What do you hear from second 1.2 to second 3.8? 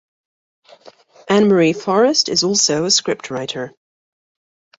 Anne Marie Forrest is also a scriptwriter.